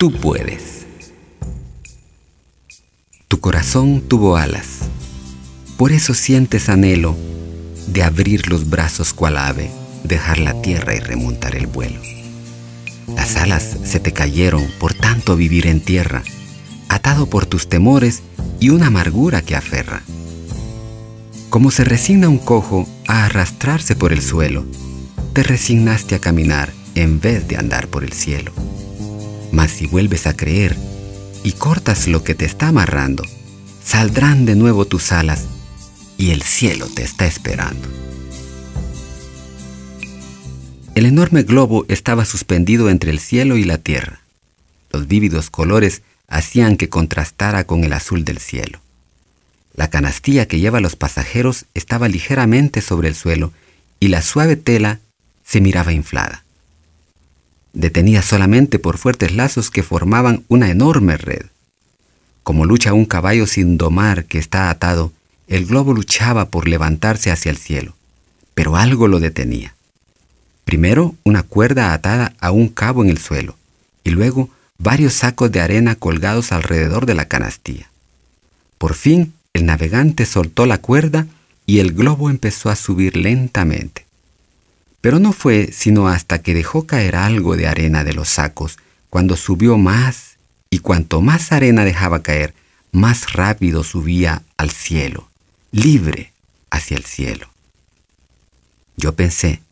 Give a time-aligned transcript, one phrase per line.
[0.00, 0.86] Tú puedes.
[3.28, 4.88] Tu corazón tuvo alas.
[5.76, 7.18] Por eso sientes anhelo
[7.86, 9.70] de abrir los brazos cual ave,
[10.02, 12.00] dejar la tierra y remontar el vuelo.
[13.14, 16.22] Las alas se te cayeron por tanto vivir en tierra,
[16.88, 18.22] atado por tus temores
[18.58, 20.02] y una amargura que aferra.
[21.50, 24.64] Como se resigna un cojo a arrastrarse por el suelo,
[25.34, 28.54] te resignaste a caminar en vez de andar por el cielo.
[29.52, 30.76] Mas si vuelves a creer
[31.42, 33.24] y cortas lo que te está amarrando,
[33.84, 35.46] saldrán de nuevo tus alas
[36.16, 37.88] y el cielo te está esperando.
[40.94, 44.20] El enorme globo estaba suspendido entre el cielo y la tierra.
[44.92, 48.80] Los vívidos colores hacían que contrastara con el azul del cielo.
[49.74, 53.52] La canastilla que lleva a los pasajeros estaba ligeramente sobre el suelo
[53.98, 55.00] y la suave tela
[55.44, 56.44] se miraba inflada.
[57.80, 61.46] Detenida solamente por fuertes lazos que formaban una enorme red.
[62.42, 65.14] Como lucha un caballo sin domar que está atado,
[65.48, 67.94] el globo luchaba por levantarse hacia el cielo,
[68.52, 69.74] pero algo lo detenía.
[70.66, 73.56] Primero una cuerda atada a un cabo en el suelo
[74.04, 77.90] y luego varios sacos de arena colgados alrededor de la canastilla.
[78.76, 81.28] Por fin el navegante soltó la cuerda
[81.64, 84.04] y el globo empezó a subir lentamente.
[85.00, 89.36] Pero no fue sino hasta que dejó caer algo de arena de los sacos cuando
[89.36, 90.36] subió más
[90.68, 92.54] y cuanto más arena dejaba caer,
[92.92, 95.28] más rápido subía al cielo,
[95.72, 96.32] libre
[96.70, 97.48] hacia el cielo.
[98.96, 99.62] Yo pensé,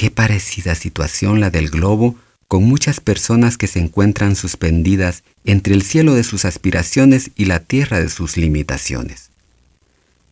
[0.00, 2.16] Qué parecida situación la del globo
[2.48, 7.60] con muchas personas que se encuentran suspendidas entre el cielo de sus aspiraciones y la
[7.60, 9.28] tierra de sus limitaciones.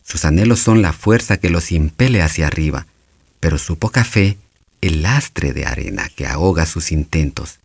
[0.05, 2.87] Sus anhelos son la fuerza que los impele hacia arriba,
[3.41, 4.39] pero su poca fe
[4.81, 7.59] el lastre de arena que ahoga sus intentos,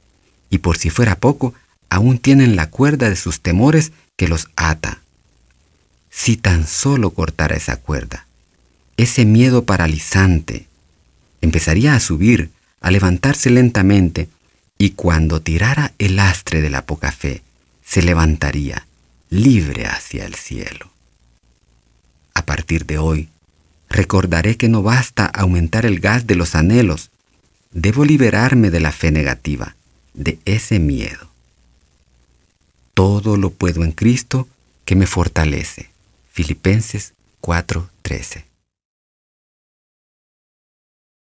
[0.49, 1.53] y por si fuera poco,
[1.89, 5.01] aún tienen la cuerda de sus temores que los ata.
[6.09, 8.25] Si tan solo cortara esa cuerda,
[8.97, 10.67] ese miedo paralizante,
[11.41, 12.51] empezaría a subir,
[12.81, 14.29] a levantarse lentamente,
[14.77, 17.41] y cuando tirara el astre de la poca fe,
[17.85, 18.87] se levantaría
[19.29, 20.91] libre hacia el cielo.
[22.33, 23.29] A partir de hoy,
[23.93, 27.11] recordaré que no basta aumentar el gas de los anhelos,
[27.71, 29.75] debo liberarme de la fe negativa,
[30.13, 31.29] de ese miedo.
[32.93, 34.47] Todo lo puedo en Cristo
[34.83, 35.89] que me fortalece.
[36.31, 38.52] Filipenses 4:13